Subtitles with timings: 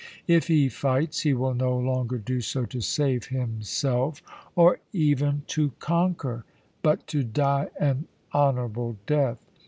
[0.25, 4.23] If he fights, he will no longer do so to save himself,
[4.55, 6.43] or even to conquer,
[6.81, 9.37] but to die an honourable death.